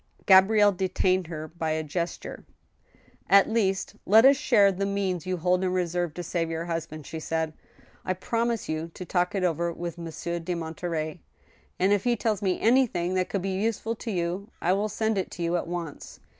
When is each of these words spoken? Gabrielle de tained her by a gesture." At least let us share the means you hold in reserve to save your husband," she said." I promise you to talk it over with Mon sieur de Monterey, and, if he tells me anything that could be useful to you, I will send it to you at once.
Gabrielle 0.25 0.71
de 0.71 0.89
tained 0.89 1.27
her 1.27 1.47
by 1.47 1.69
a 1.69 1.83
gesture." 1.83 2.43
At 3.39 3.47
least 3.51 3.95
let 4.07 4.25
us 4.25 4.35
share 4.35 4.71
the 4.71 4.87
means 4.87 5.27
you 5.27 5.37
hold 5.37 5.63
in 5.63 5.71
reserve 5.71 6.15
to 6.15 6.23
save 6.23 6.49
your 6.49 6.65
husband," 6.65 7.05
she 7.05 7.19
said." 7.19 7.53
I 8.03 8.13
promise 8.13 8.67
you 8.67 8.89
to 8.95 9.05
talk 9.05 9.35
it 9.35 9.43
over 9.43 9.71
with 9.71 9.99
Mon 9.99 10.11
sieur 10.11 10.39
de 10.39 10.55
Monterey, 10.55 11.21
and, 11.77 11.93
if 11.93 12.03
he 12.03 12.15
tells 12.15 12.41
me 12.41 12.59
anything 12.59 13.13
that 13.13 13.29
could 13.29 13.43
be 13.43 13.61
useful 13.61 13.93
to 13.97 14.09
you, 14.09 14.49
I 14.59 14.73
will 14.73 14.89
send 14.89 15.19
it 15.19 15.29
to 15.33 15.43
you 15.43 15.55
at 15.55 15.67
once. 15.67 16.19